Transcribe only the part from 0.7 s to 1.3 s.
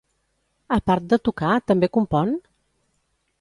A part de